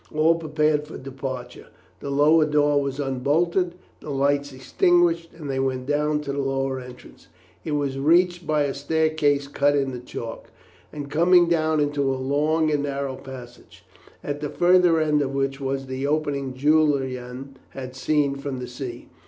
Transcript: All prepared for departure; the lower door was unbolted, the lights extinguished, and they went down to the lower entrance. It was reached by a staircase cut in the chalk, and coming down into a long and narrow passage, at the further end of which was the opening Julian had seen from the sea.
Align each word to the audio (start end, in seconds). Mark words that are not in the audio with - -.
All 0.11 0.33
prepared 0.33 0.87
for 0.87 0.97
departure; 0.97 1.67
the 1.99 2.09
lower 2.09 2.43
door 2.45 2.81
was 2.81 2.99
unbolted, 2.99 3.75
the 3.99 4.09
lights 4.09 4.51
extinguished, 4.51 5.29
and 5.35 5.47
they 5.47 5.59
went 5.59 5.85
down 5.85 6.21
to 6.21 6.31
the 6.31 6.39
lower 6.41 6.79
entrance. 6.79 7.27
It 7.63 7.73
was 7.73 7.99
reached 7.99 8.47
by 8.47 8.63
a 8.63 8.73
staircase 8.73 9.47
cut 9.47 9.75
in 9.75 9.91
the 9.91 9.99
chalk, 9.99 10.47
and 10.91 11.07
coming 11.11 11.47
down 11.47 11.79
into 11.79 12.01
a 12.01 12.15
long 12.17 12.71
and 12.71 12.81
narrow 12.81 13.15
passage, 13.15 13.85
at 14.23 14.41
the 14.41 14.49
further 14.49 14.99
end 14.99 15.21
of 15.21 15.35
which 15.35 15.59
was 15.61 15.85
the 15.85 16.07
opening 16.07 16.55
Julian 16.55 17.57
had 17.69 17.95
seen 17.95 18.33
from 18.35 18.57
the 18.57 18.67
sea. 18.67 19.07